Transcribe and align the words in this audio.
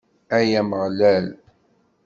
Ay 0.35 0.49
Ameɣlal! 0.59 1.27